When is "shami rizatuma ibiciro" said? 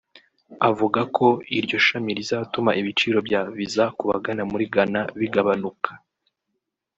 1.87-3.17